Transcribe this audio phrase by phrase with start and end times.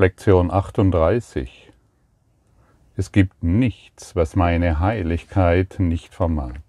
[0.00, 1.72] Lektion 38.
[2.96, 6.60] Es gibt nichts, was meine Heiligkeit nicht vermag.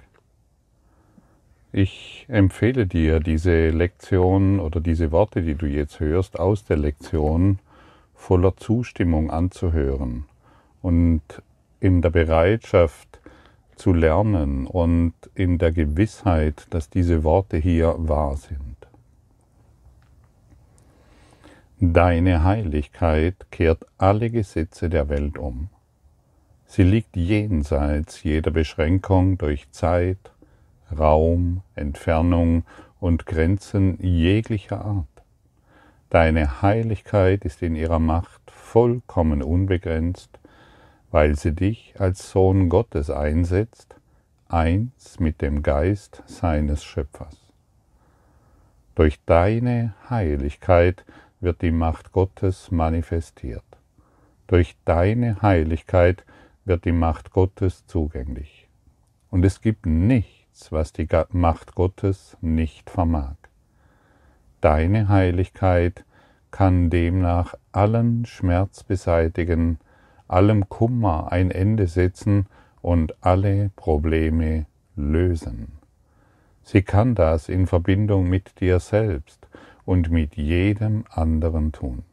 [1.71, 7.59] Ich empfehle dir, diese Lektion oder diese Worte, die du jetzt hörst, aus der Lektion
[8.15, 10.25] voller Zustimmung anzuhören
[10.81, 11.21] und
[11.79, 13.19] in der Bereitschaft
[13.75, 18.78] zu lernen und in der Gewissheit, dass diese Worte hier wahr sind.
[21.81, 25.69] Deine Heiligkeit kehrt alle Gesetze der Welt um.
[26.65, 30.33] Sie liegt jenseits jeder Beschränkung durch Zeit,
[30.91, 32.63] Raum, Entfernung
[32.99, 35.07] und Grenzen jeglicher Art.
[36.09, 40.37] Deine Heiligkeit ist in ihrer Macht vollkommen unbegrenzt,
[41.11, 43.95] weil sie dich als Sohn Gottes einsetzt,
[44.49, 47.37] eins mit dem Geist seines Schöpfers.
[48.95, 51.05] Durch deine Heiligkeit
[51.39, 53.63] wird die Macht Gottes manifestiert.
[54.47, 56.25] Durch deine Heiligkeit
[56.65, 58.67] wird die Macht Gottes zugänglich.
[59.29, 63.35] Und es gibt nichts, was die Macht Gottes nicht vermag.
[64.61, 66.03] Deine Heiligkeit
[66.51, 69.79] kann demnach allen Schmerz beseitigen,
[70.27, 72.47] allem Kummer ein Ende setzen
[72.81, 74.65] und alle Probleme
[74.95, 75.79] lösen.
[76.63, 79.38] Sie kann das in Verbindung mit dir selbst
[79.89, 82.03] und mit jedem anderen tun.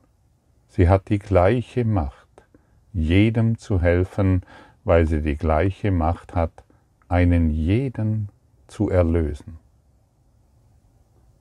[0.66, 2.42] Sie hat die gleiche Macht,
[2.94, 4.46] jedem zu helfen,
[4.84, 6.64] weil sie die gleiche Macht hat,
[7.08, 8.30] einen jeden
[8.66, 9.58] zu erlösen.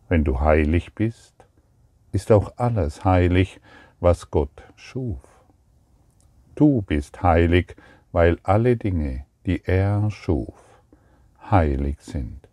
[0.09, 1.35] Wenn du heilig bist,
[2.11, 3.61] ist auch alles heilig,
[4.01, 5.21] was Gott schuf.
[6.55, 7.77] Du bist heilig,
[8.11, 10.81] weil alle Dinge, die er schuf,
[11.49, 12.49] heilig sind.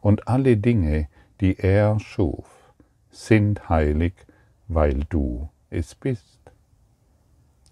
[0.00, 1.08] Und alle Dinge,
[1.42, 2.55] die er schuf,
[3.16, 4.12] sind heilig,
[4.68, 6.38] weil du es bist.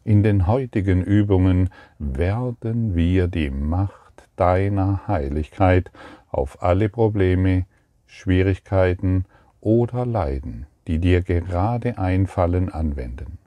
[0.03, 5.91] In den heutigen Übungen werden wir die Macht deiner Heiligkeit
[6.31, 7.67] auf alle Probleme,
[8.07, 9.27] Schwierigkeiten
[9.61, 13.39] oder Leiden, die dir gerade einfallen, anwenden.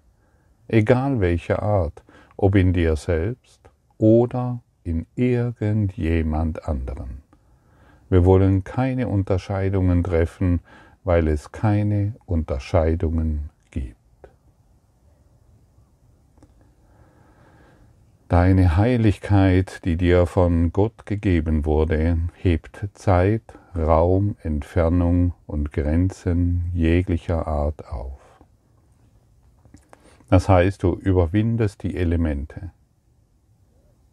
[0.67, 2.03] Egal welcher Art,
[2.35, 7.23] ob in dir selbst oder in irgendjemand anderen.
[8.09, 10.61] Wir wollen keine Unterscheidungen treffen,
[11.07, 13.95] weil es keine Unterscheidungen gibt.
[18.27, 23.41] Deine Heiligkeit, die dir von Gott gegeben wurde, hebt Zeit,
[23.73, 28.19] Raum, Entfernung und Grenzen jeglicher Art auf.
[30.29, 32.71] Das heißt, du überwindest die Elemente.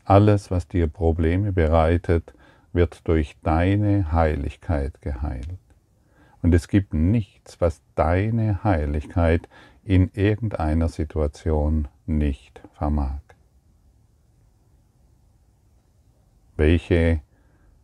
[0.04, 2.34] Alles, was dir Probleme bereitet,
[2.72, 5.63] wird durch deine Heiligkeit geheilt.
[6.44, 9.48] Und es gibt nichts, was deine Heiligkeit
[9.82, 13.22] in irgendeiner Situation nicht vermag.
[16.54, 17.22] Welche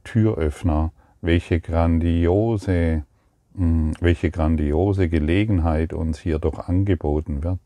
[0.05, 3.07] Türöffner, welche grandiose,
[3.55, 7.61] hm, welche grandiose Gelegenheit uns hier doch angeboten wird.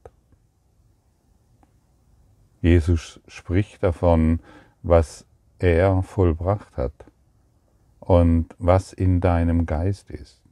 [2.62, 4.38] Jesus spricht davon,
[4.84, 5.26] was
[5.58, 6.94] er vollbracht hat
[7.98, 10.43] und was in deinem Geist ist.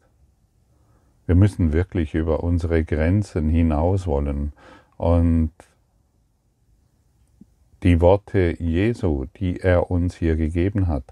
[1.32, 4.52] Wir müssen wirklich über unsere Grenzen hinaus wollen
[4.98, 5.50] und
[7.82, 11.04] die Worte Jesu, die er uns hier gegeben hat,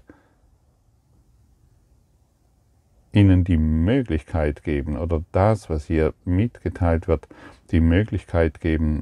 [3.11, 7.27] ihnen die Möglichkeit geben oder das, was hier mitgeteilt wird,
[7.71, 9.01] die Möglichkeit geben,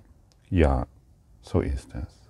[0.50, 0.88] ja,
[1.42, 2.30] so ist es.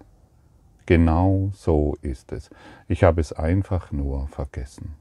[0.88, 2.50] Genau so ist es.
[2.88, 4.95] Ich habe es einfach nur vergessen.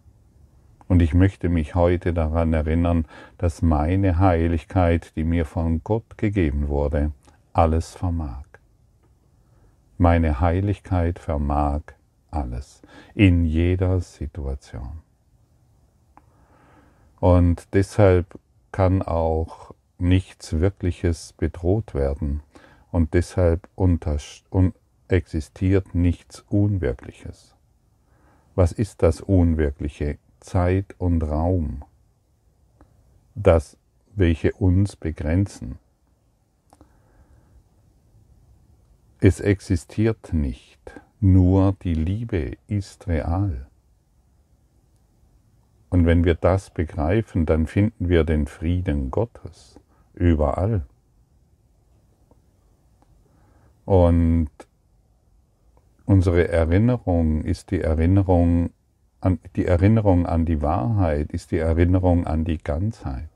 [0.88, 3.04] Und ich möchte mich heute daran erinnern,
[3.36, 7.12] dass meine Heiligkeit, die mir von Gott gegeben wurde,
[7.52, 8.44] alles vermag.
[9.98, 11.82] Meine Heiligkeit vermag
[12.30, 12.82] alles,
[13.14, 15.02] in jeder Situation.
[17.20, 18.38] Und deshalb
[18.72, 22.42] kann auch nichts Wirkliches bedroht werden
[22.92, 23.68] und deshalb
[25.08, 27.56] existiert nichts Unwirkliches.
[28.54, 30.18] Was ist das Unwirkliche?
[30.40, 31.84] Zeit und Raum,
[33.34, 33.76] das,
[34.14, 35.78] welche uns begrenzen.
[39.20, 43.66] Es existiert nicht, nur die Liebe ist real.
[45.90, 49.80] Und wenn wir das begreifen, dann finden wir den Frieden Gottes
[50.14, 50.84] überall.
[53.84, 54.50] Und
[56.04, 58.70] unsere Erinnerung ist die Erinnerung
[59.20, 63.28] an, die Erinnerung an die Wahrheit ist die Erinnerung an die Ganzheit.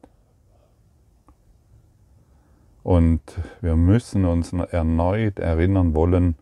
[2.83, 3.21] Und
[3.61, 6.37] wir müssen uns erneut erinnern wollen,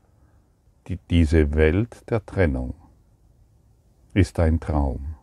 [0.89, 2.75] die, diese Welt der Trennung
[4.15, 5.15] ist ein Traum.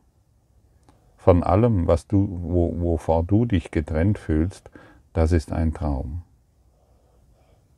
[1.18, 4.70] Von allem, was du, wo, wovor du dich getrennt fühlst,
[5.14, 6.22] das ist ein Traum.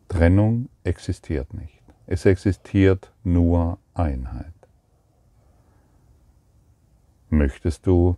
[0.10, 1.82] Trennung existiert nicht.
[2.06, 4.59] Es existiert nur Einheit.
[7.32, 8.18] Möchtest du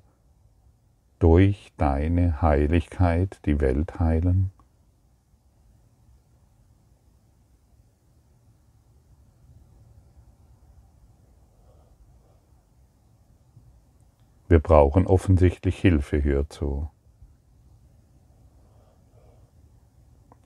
[1.19, 4.51] durch deine Heiligkeit die Welt heilen?
[14.47, 16.89] Wir brauchen offensichtlich Hilfe hierzu.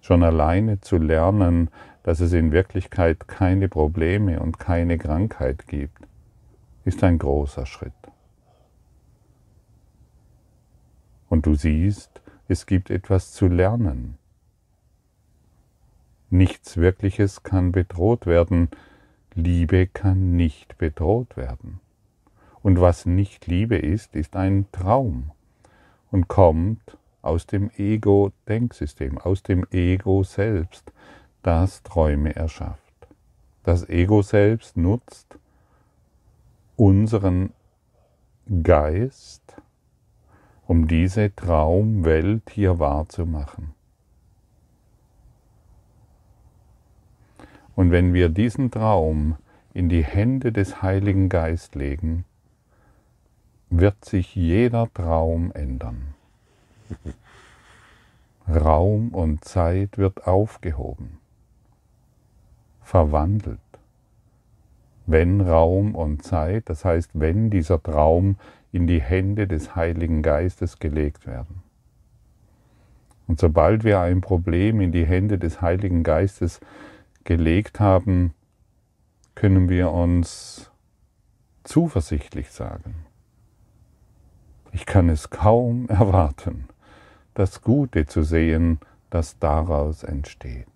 [0.02, 1.70] Schon alleine zu lernen,
[2.04, 6.08] dass es in Wirklichkeit keine Probleme und keine Krankheit gibt,
[6.84, 7.94] ist ein großer Schritt.
[11.36, 14.18] Und du siehst, es gibt etwas zu lernen.
[16.30, 18.70] Nichts Wirkliches kann bedroht werden,
[19.34, 21.82] Liebe kann nicht bedroht werden.
[22.64, 25.32] Und was nicht Liebe ist, ist ein Traum
[26.10, 30.94] und kommt aus dem Ego-Denksystem, aus dem Ego selbst,
[31.44, 33.10] das Träume erschafft.
[33.64, 35.38] Das Ego selbst nutzt
[36.78, 37.52] unseren
[38.64, 39.58] Geist,
[40.68, 43.74] um diese Traumwelt hier wahrzumachen.
[47.76, 49.36] Und wenn wir diesen Traum
[49.74, 52.26] in die Hände des Heiligen Geist legen,
[53.70, 56.14] wird sich jeder Traum ändern.
[58.48, 61.18] Raum und Zeit wird aufgehoben,
[62.82, 63.60] verwandelt.
[65.08, 68.38] Wenn Raum und Zeit, das heißt, wenn dieser Traum
[68.76, 71.64] in die Hände des Heiligen Geistes gelegt werden.
[73.26, 76.60] Und sobald wir ein Problem in die Hände des Heiligen Geistes
[77.24, 78.34] gelegt haben,
[79.34, 80.72] können wir uns
[81.64, 82.96] zuversichtlich sagen,
[84.74, 86.68] ich kann es kaum erwarten,
[87.34, 88.80] das Gute zu sehen,
[89.10, 90.68] das daraus entsteht.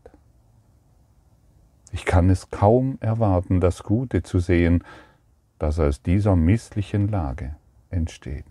[1.92, 4.86] Ich kann es kaum erwarten, das Gute zu sehen,
[5.58, 7.58] das aus dieser misslichen Lage
[7.90, 8.46] entsteht.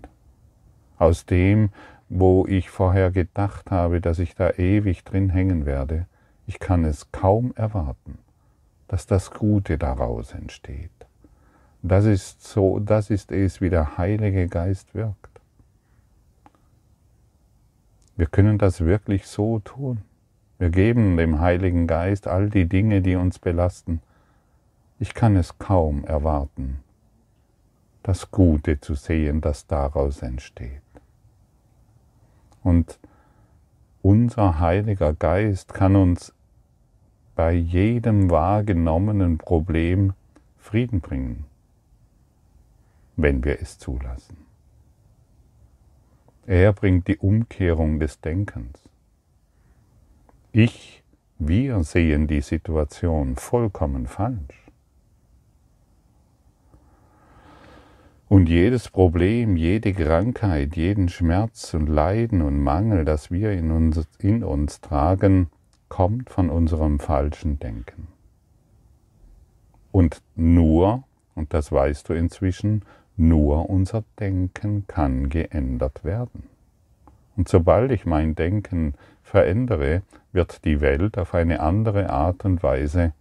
[0.98, 1.70] Aus dem,
[2.08, 6.06] wo ich vorher gedacht habe, dass ich da ewig drin hängen werde,
[6.46, 8.18] ich kann es kaum erwarten,
[8.88, 10.90] dass das Gute daraus entsteht.
[11.82, 15.40] Das ist so, das ist es, wie der Heilige Geist wirkt.
[18.16, 20.02] Wir können das wirklich so tun.
[20.58, 24.00] Wir geben dem Heiligen Geist all die Dinge, die uns belasten.
[24.98, 26.80] Ich kann es kaum erwarten,
[28.08, 30.80] das Gute zu sehen, das daraus entsteht.
[32.62, 32.98] Und
[34.00, 36.32] unser Heiliger Geist kann uns
[37.34, 40.14] bei jedem wahrgenommenen Problem
[40.56, 41.44] Frieden bringen,
[43.16, 44.38] wenn wir es zulassen.
[46.46, 48.88] Er bringt die Umkehrung des Denkens.
[50.50, 51.04] Ich,
[51.38, 54.67] wir sehen die Situation vollkommen falsch.
[58.28, 64.06] Und jedes Problem, jede Krankheit, jeden Schmerz und Leiden und Mangel, das wir in uns,
[64.18, 65.48] in uns tragen,
[65.88, 68.08] kommt von unserem falschen Denken.
[69.92, 71.04] Und nur,
[71.34, 72.82] und das weißt du inzwischen,
[73.16, 76.44] nur unser Denken kann geändert werden.
[77.34, 83.14] Und sobald ich mein Denken verändere, wird die Welt auf eine andere Art und Weise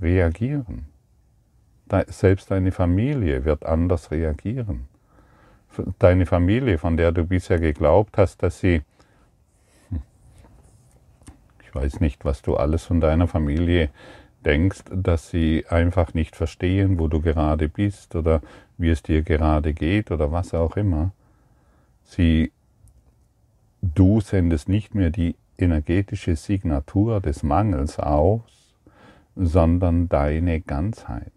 [0.00, 0.89] reagieren.
[2.08, 4.88] Selbst deine Familie wird anders reagieren.
[5.98, 8.82] Deine Familie, von der du bisher geglaubt hast, dass sie,
[9.88, 10.02] hm,
[11.64, 13.90] ich weiß nicht, was du alles von deiner Familie
[14.44, 18.40] denkst, dass sie einfach nicht verstehen, wo du gerade bist oder
[18.78, 21.12] wie es dir gerade geht oder was auch immer.
[22.04, 22.52] Sie,
[23.82, 28.74] du sendest nicht mehr die energetische Signatur des Mangels aus,
[29.36, 31.32] sondern deine Ganzheit.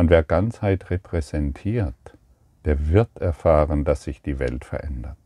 [0.00, 2.16] Und wer Ganzheit repräsentiert,
[2.64, 5.18] der wird erfahren, dass sich die Welt verändert,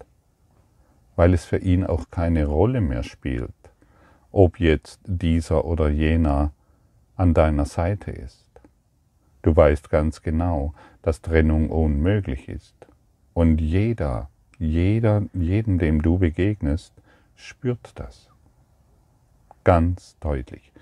[1.15, 3.55] weil es für ihn auch keine Rolle mehr spielt,
[4.33, 6.51] ob jetzt dieser oder jener
[7.15, 8.51] an deiner Seite ist.
[9.43, 12.75] Du weißt ganz genau, dass Trennung unmöglich ist.
[13.33, 14.29] Und jeder,
[14.59, 16.93] jeder, jeden, dem du begegnest,
[17.37, 18.29] spürt das.
[19.63, 20.73] Ganz deutlich.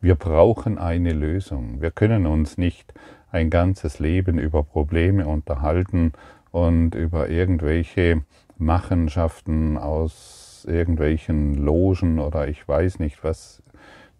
[0.00, 1.80] Wir brauchen eine Lösung.
[1.80, 2.92] Wir können uns nicht
[3.36, 6.12] ein ganzes Leben über Probleme unterhalten
[6.50, 8.22] und über irgendwelche
[8.58, 13.62] Machenschaften aus irgendwelchen Logen oder ich weiß nicht, was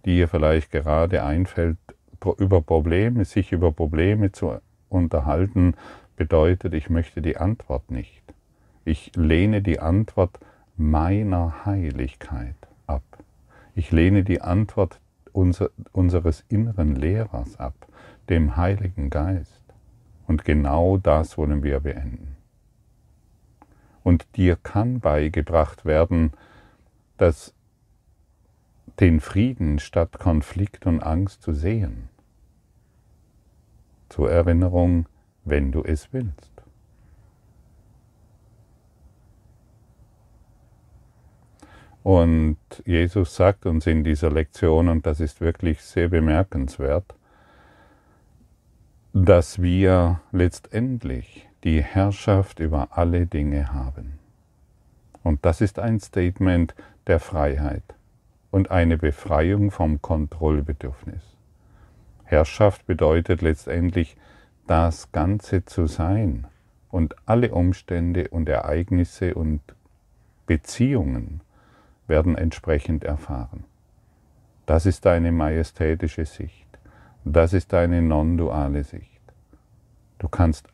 [0.04, 1.78] dir vielleicht gerade einfällt,
[2.38, 4.58] über Probleme, sich über Probleme zu
[4.88, 5.74] unterhalten,
[6.16, 8.22] bedeutet, ich möchte die Antwort nicht.
[8.84, 10.38] Ich lehne die Antwort
[10.76, 12.56] meiner Heiligkeit
[12.86, 13.02] ab.
[13.74, 15.00] Ich lehne die Antwort
[15.32, 17.74] unser, unseres inneren Lehrers ab,
[18.28, 19.62] dem Heiligen Geist.
[20.26, 22.36] Und genau das wollen wir beenden.
[24.02, 26.32] Und dir kann beigebracht werden,
[27.16, 27.54] dass
[29.00, 32.08] den Frieden statt Konflikt und Angst zu sehen.
[34.08, 35.06] Zur Erinnerung,
[35.44, 36.52] wenn du es willst.
[42.02, 47.15] Und Jesus sagt uns in dieser Lektion, und das ist wirklich sehr bemerkenswert,
[49.24, 54.18] dass wir letztendlich die Herrschaft über alle Dinge haben.
[55.22, 56.74] Und das ist ein Statement
[57.06, 57.82] der Freiheit
[58.50, 61.22] und eine Befreiung vom Kontrollbedürfnis.
[62.24, 64.18] Herrschaft bedeutet letztendlich
[64.66, 66.46] das Ganze zu sein
[66.90, 69.62] und alle Umstände und Ereignisse und
[70.44, 71.40] Beziehungen
[72.06, 73.64] werden entsprechend erfahren.
[74.66, 76.65] Das ist eine majestätische Sicht.
[77.28, 79.20] Das ist eine non-duale Sicht.
[80.20, 80.68] Du kannst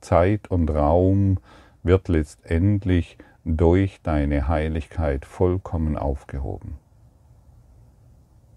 [0.00, 1.36] Zeit und Raum
[1.82, 6.78] wird letztendlich durch deine Heiligkeit vollkommen aufgehoben.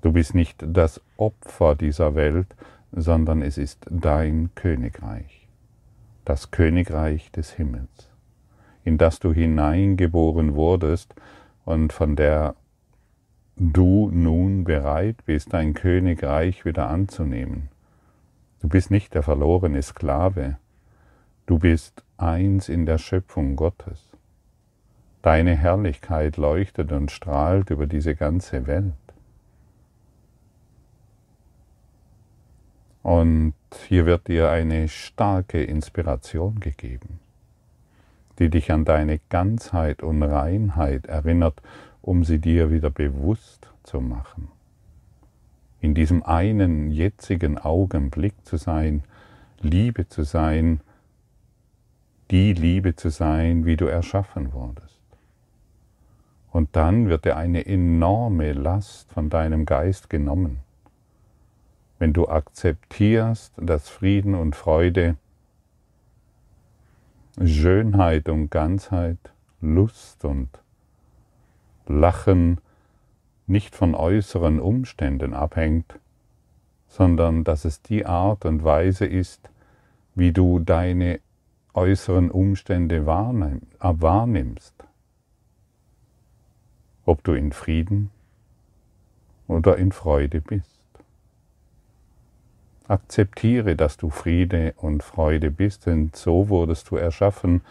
[0.01, 2.47] Du bist nicht das Opfer dieser Welt,
[2.93, 5.49] sondern es ist dein Königreich,
[6.23, 8.09] das Königreich des Himmels,
[8.85, 11.13] in das du hineingeboren wurdest
[11.65, 12.55] und von der
[13.55, 17.69] du nun bereit bist, dein Königreich wieder anzunehmen.
[18.61, 20.57] Du bist nicht der verlorene Sklave,
[21.45, 24.09] du bist eins in der Schöpfung Gottes.
[25.21, 28.93] Deine Herrlichkeit leuchtet und strahlt über diese ganze Welt.
[33.01, 33.53] Und
[33.87, 37.19] hier wird dir eine starke Inspiration gegeben,
[38.39, 41.61] die dich an deine Ganzheit und Reinheit erinnert
[42.05, 44.49] um sie dir wieder bewusst zu machen.
[45.81, 49.03] In diesem einen jetzigen Augenblick zu sein,
[49.59, 50.81] Liebe zu sein,
[52.29, 55.01] die Liebe zu sein, wie du erschaffen wurdest.
[56.51, 60.59] Und dann wird dir eine enorme Last von deinem Geist genommen.
[61.97, 65.17] Wenn du akzeptierst, dass Frieden und Freude,
[67.43, 69.17] Schönheit und Ganzheit,
[69.59, 70.49] Lust und
[71.87, 72.59] Lachen
[73.47, 75.99] nicht von äußeren Umständen abhängt,
[76.87, 79.49] sondern dass es die Art und Weise ist,
[80.15, 81.19] wie du deine
[81.73, 84.73] äußeren Umstände wahrnimmst.
[87.05, 88.09] Ob du in Frieden
[89.47, 90.81] oder in Freude bist.
[92.87, 97.61] Akzeptiere, dass du Friede und Freude bist, denn so wurdest du erschaffen,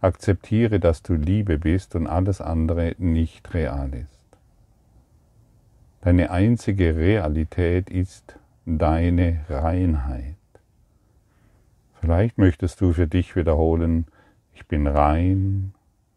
[0.00, 4.20] Akzeptiere, dass du Liebe bist und alles andere nicht real ist.
[6.00, 10.36] Deine einzige Realität ist deine Reinheit.
[12.00, 14.06] Vielleicht möchtest du für dich wiederholen,
[14.54, 15.74] ich bin rein,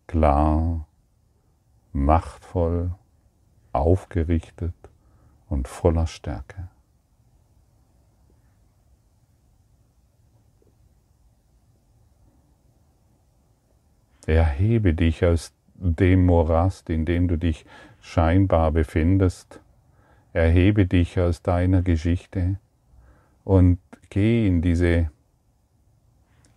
[0.08, 0.88] klar,
[1.92, 2.96] machtvoll,
[3.74, 4.76] aufgerichtet
[5.50, 6.70] und voller Stärke.
[14.26, 17.66] Erhebe dich aus dem Morast, in dem du dich
[18.00, 19.60] scheinbar befindest.
[20.32, 22.58] Erhebe dich aus deiner Geschichte
[23.44, 25.10] und geh in diese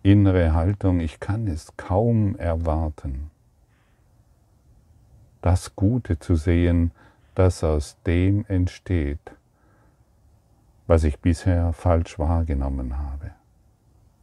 [0.01, 3.29] innere Haltung, ich kann es kaum erwarten,
[5.41, 6.91] das Gute zu sehen,
[7.35, 9.31] das aus dem entsteht,
[10.87, 13.31] was ich bisher falsch wahrgenommen habe.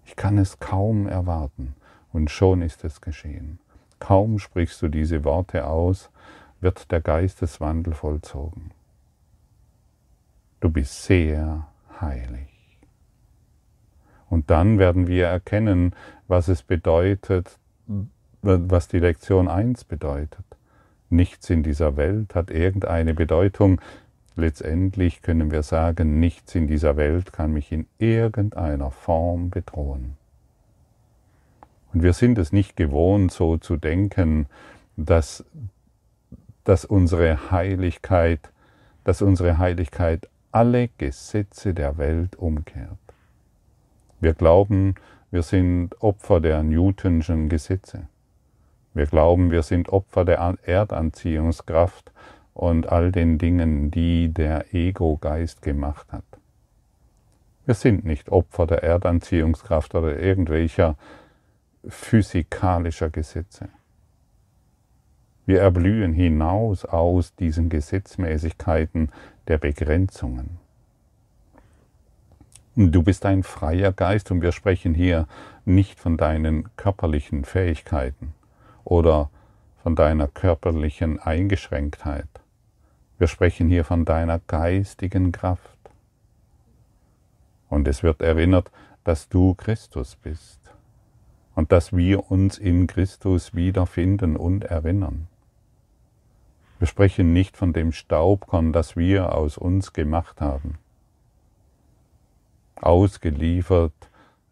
[0.06, 1.74] Ich kann es kaum erwarten
[2.14, 3.59] und schon ist es geschehen.
[3.99, 6.11] Kaum sprichst du diese Worte aus,
[6.61, 8.71] wird der Geisteswandel vollzogen.
[10.61, 11.68] Du bist sehr
[12.00, 12.78] heilig.
[14.30, 15.94] Und dann werden wir erkennen,
[16.28, 17.59] was es bedeutet,
[18.42, 20.44] was die Lektion 1 bedeutet.
[21.11, 23.80] Nichts in dieser Welt hat irgendeine Bedeutung.
[24.37, 30.16] Letztendlich können wir sagen, nichts in dieser Welt kann mich in irgendeiner Form bedrohen.
[31.94, 34.46] Und wir sind es nicht gewohnt, so zu denken,
[34.96, 35.44] dass,
[36.64, 38.50] dass unsere Heiligkeit,
[39.04, 42.98] dass unsere Heiligkeit alle Gesetze der Welt umkehrt.
[44.20, 44.96] Wir glauben,
[45.30, 48.08] wir sind Opfer der Newtonschen Gesetze.
[48.92, 52.12] Wir glauben, wir sind Opfer der Erdanziehungskraft
[52.54, 56.24] und all den Dingen, die der Ego-Geist gemacht hat.
[57.66, 60.96] Wir sind nicht Opfer der Erdanziehungskraft oder irgendwelcher
[61.88, 63.68] physikalischer Gesetze.
[65.46, 69.10] Wir erblühen hinaus aus diesen Gesetzmäßigkeiten
[69.46, 70.58] der Begrenzungen.
[72.76, 75.28] Du bist ein freier Geist und wir sprechen hier
[75.64, 78.34] nicht von deinen körperlichen Fähigkeiten
[78.84, 79.30] oder
[79.82, 82.28] von deiner körperlichen Eingeschränktheit.
[83.18, 85.78] Wir sprechen hier von deiner geistigen Kraft.
[87.68, 88.70] Und es wird erinnert,
[89.04, 90.63] dass du Christus bist
[91.54, 95.28] und dass wir uns in Christus wiederfinden und erinnern.
[96.78, 100.78] Wir sprechen nicht von dem Staubkorn, das wir aus uns gemacht haben,
[102.76, 103.92] ausgeliefert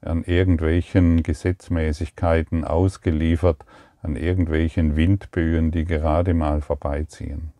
[0.00, 3.64] an irgendwelchen Gesetzmäßigkeiten, ausgeliefert
[4.02, 7.52] an irgendwelchen Windböen, die gerade mal vorbeiziehen.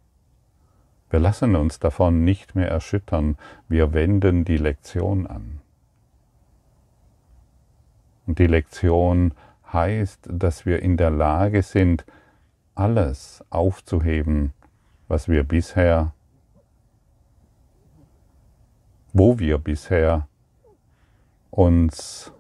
[1.11, 3.37] Wir lassen uns davon nicht mehr erschüttern,
[3.69, 5.62] wir wenden die Lektion an.
[8.27, 9.35] Und die Lektion
[9.73, 12.05] heißt, dass wir in der Lage sind,
[12.75, 14.53] alles aufzuheben,
[15.09, 16.15] was wir bisher,
[19.13, 20.27] wo wir bisher
[21.51, 22.33] uns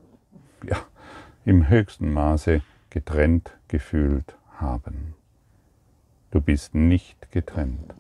[0.64, 0.76] ja,
[1.44, 5.14] im höchsten Maße getrennt gefühlt haben.
[6.30, 7.94] Du bist nicht getrennt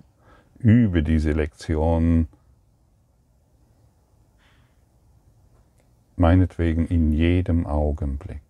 [0.62, 2.28] übe diese Lektion
[6.16, 8.40] meinetwegen in jedem Augenblick.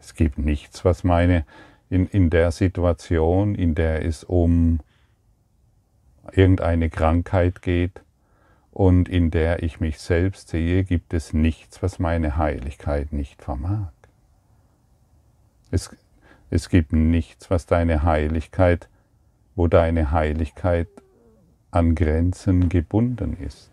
[0.00, 1.44] Es gibt nichts, was meine,
[1.90, 4.80] in, in der Situation, in der es um
[6.32, 8.00] irgendeine Krankheit geht
[8.70, 13.92] und in der ich mich selbst sehe, gibt es nichts, was meine Heiligkeit nicht vermag.
[15.70, 15.94] Es,
[16.50, 18.88] es gibt nichts, was deine Heiligkeit,
[19.54, 20.88] wo deine Heiligkeit
[21.70, 23.71] an Grenzen gebunden ist.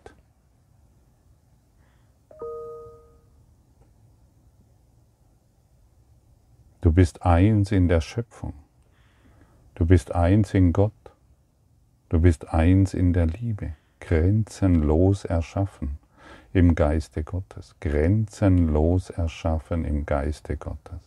[6.90, 8.54] Du bist eins in der Schöpfung.
[9.76, 10.92] Du bist eins in Gott.
[12.10, 16.00] Du bist eins in der Liebe, grenzenlos erschaffen
[16.52, 21.00] im Geiste Gottes, grenzenlos erschaffen im Geiste Gottes.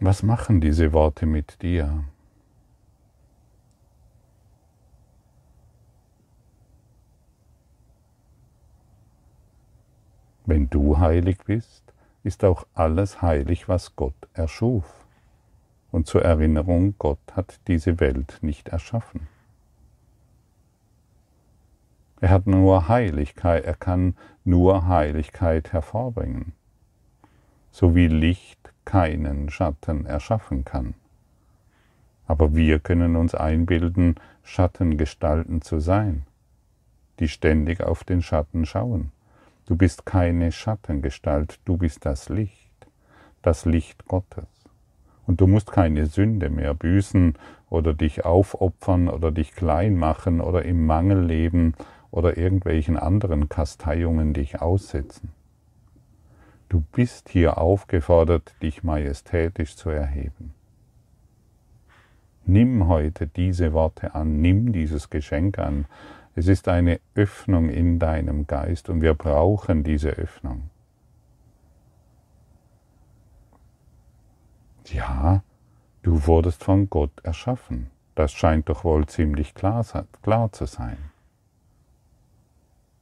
[0.00, 2.02] Was machen diese Worte mit dir?
[10.48, 11.82] Wenn du heilig bist,
[12.22, 15.04] ist auch alles heilig, was Gott erschuf.
[15.90, 19.28] Und zur Erinnerung, Gott hat diese Welt nicht erschaffen.
[22.22, 26.54] Er hat nur Heiligkeit, er kann nur Heiligkeit hervorbringen,
[27.70, 30.94] so wie Licht keinen Schatten erschaffen kann.
[32.26, 36.22] Aber wir können uns einbilden, Schattengestalten zu sein,
[37.18, 39.12] die ständig auf den Schatten schauen.
[39.68, 42.86] Du bist keine Schattengestalt, du bist das Licht,
[43.42, 44.48] das Licht Gottes.
[45.26, 47.34] Und du musst keine Sünde mehr büßen
[47.68, 51.74] oder dich aufopfern oder dich klein machen oder im Mangel leben
[52.10, 55.32] oder irgendwelchen anderen Kasteiungen dich aussetzen.
[56.70, 60.54] Du bist hier aufgefordert, dich majestätisch zu erheben.
[62.46, 65.84] Nimm heute diese Worte an, nimm dieses Geschenk an,
[66.38, 70.70] es ist eine Öffnung in deinem Geist und wir brauchen diese Öffnung.
[74.84, 75.42] Ja,
[76.02, 77.90] du wurdest von Gott erschaffen.
[78.14, 79.84] Das scheint doch wohl ziemlich klar,
[80.22, 80.98] klar zu sein.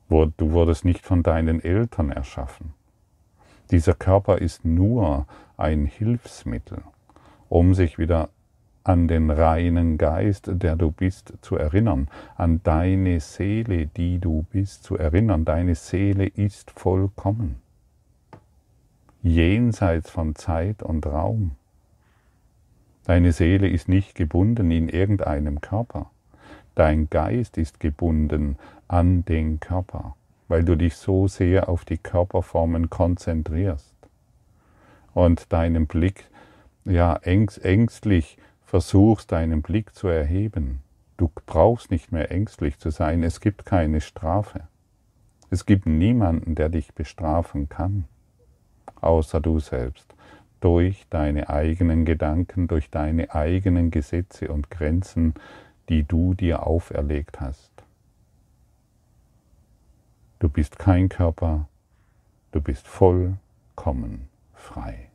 [0.09, 2.73] Du wurdest nicht von deinen Eltern erschaffen.
[3.71, 5.27] Dieser Körper ist nur
[5.59, 6.83] ein Hilfsmittel,
[7.51, 8.31] um sich wieder
[8.87, 14.85] an den reinen Geist, der du bist, zu erinnern, an deine Seele, die du bist,
[14.85, 15.45] zu erinnern.
[15.45, 17.57] Deine Seele ist vollkommen,
[19.23, 21.53] jenseits von Zeit und Raum.
[23.05, 26.11] Deine Seele ist nicht gebunden in irgendeinem Körper.
[26.77, 30.15] Dein Geist ist gebunden an den Körper,
[30.47, 33.95] weil du dich so sehr auf die Körperformen konzentrierst
[35.13, 36.29] und deinen Blick
[36.85, 40.83] ja ängstlich versuchst, deinen Blick zu erheben.
[41.17, 43.23] Du brauchst nicht mehr ängstlich zu sein.
[43.23, 44.69] Es gibt keine Strafe.
[45.49, 48.05] Es gibt niemanden, der dich bestrafen kann,
[49.01, 50.15] außer du selbst,
[50.61, 55.35] durch deine eigenen Gedanken, durch deine eigenen Gesetze und Grenzen,
[55.89, 57.71] die du dir auferlegt hast.
[60.41, 61.69] Du bist kein Körper,
[62.51, 65.06] du bist vollkommen frei.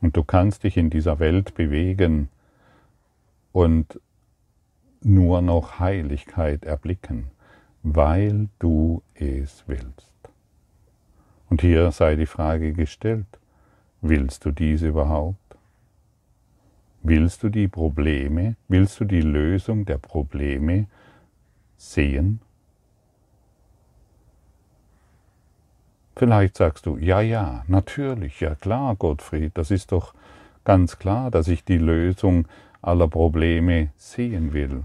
[0.00, 2.28] Und du kannst dich in dieser Welt bewegen
[3.52, 4.00] und
[5.02, 7.30] nur noch Heiligkeit erblicken,
[7.82, 10.12] weil du es willst.
[11.48, 13.26] Und hier sei die Frage gestellt,
[14.00, 15.36] willst du dies überhaupt?
[17.02, 20.86] Willst du die Probleme, willst du die Lösung der Probleme
[21.76, 22.40] sehen?
[26.20, 30.12] Vielleicht sagst du, ja, ja, natürlich, ja klar, Gottfried, das ist doch
[30.64, 32.46] ganz klar, dass ich die Lösung
[32.82, 34.84] aller Probleme sehen will.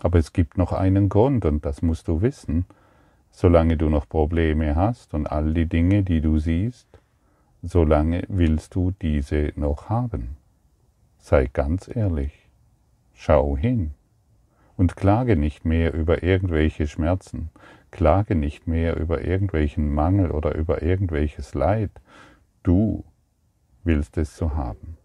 [0.00, 2.64] Aber es gibt noch einen Grund und das musst du wissen.
[3.32, 6.86] Solange du noch Probleme hast und all die Dinge, die du siehst,
[7.60, 10.36] solange willst du diese noch haben.
[11.18, 12.48] Sei ganz ehrlich.
[13.14, 13.94] Schau hin
[14.76, 17.50] und klage nicht mehr über irgendwelche Schmerzen,
[17.92, 21.90] klage nicht mehr über irgendwelchen Mangel oder über irgendwelches Leid.
[22.64, 23.04] Du
[23.84, 24.96] willst es so haben.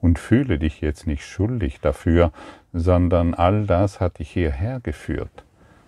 [0.00, 2.30] Und fühle dich jetzt nicht schuldig dafür,
[2.72, 5.44] sondern all das hat dich hierher geführt,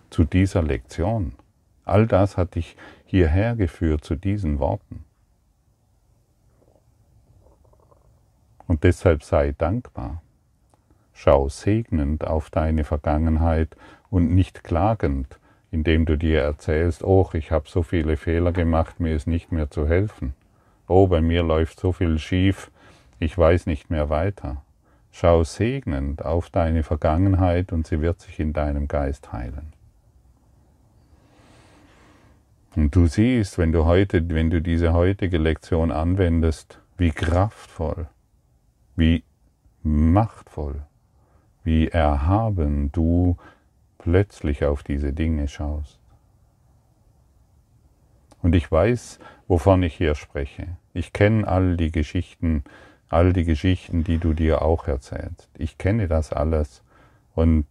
[0.09, 1.35] zu dieser Lektion.
[1.85, 5.05] All das hat dich hierher geführt zu diesen Worten.
[8.67, 10.23] Und deshalb sei dankbar.
[11.13, 13.77] Schau segnend auf deine Vergangenheit
[14.11, 15.39] und nicht klagend,
[15.71, 19.71] indem du dir erzählst, oh, ich habe so viele Fehler gemacht, mir ist nicht mehr
[19.71, 20.35] zu helfen.
[20.89, 22.71] Oh, bei mir läuft so viel schief,
[23.19, 24.63] ich weiß nicht mehr weiter.
[25.13, 29.73] Schau segnend auf deine Vergangenheit und sie wird sich in deinem Geist heilen.
[32.77, 38.07] Und du siehst, wenn du heute, wenn du diese heutige Lektion anwendest, wie kraftvoll
[39.01, 39.25] wie
[39.83, 40.83] machtvoll,
[41.65, 43.37] wie erhaben du
[44.03, 45.99] plötzlich auf diese Dinge schaust.
[48.43, 50.77] Und ich weiß, wovon ich hier spreche.
[50.95, 52.65] Ich kenne all die Geschichten,
[53.09, 55.51] all die Geschichten, die du dir auch erzählst.
[55.59, 56.83] Ich kenne das alles
[57.35, 57.67] und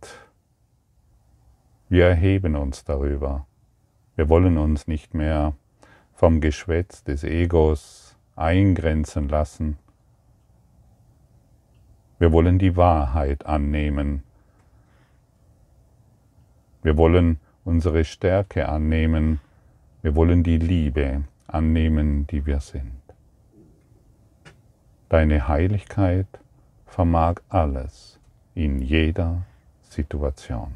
[1.90, 3.48] wir erheben uns darüber.
[4.16, 5.54] Wir wollen uns nicht mehr
[6.14, 9.78] vom Geschwätz des Egos eingrenzen lassen,
[12.20, 14.24] wir wollen die Wahrheit annehmen.
[16.90, 19.42] Wir wollen unsere Stärke annehmen.
[20.02, 23.04] Wir wollen die Liebe annehmen, die wir sind.
[25.08, 26.26] Deine Heiligkeit
[26.88, 28.20] vermag alles
[28.56, 29.44] in jeder
[29.84, 30.74] Situation.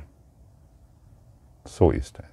[1.65, 2.32] So ist es.